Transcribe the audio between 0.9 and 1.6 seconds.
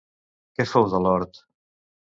de l'hort?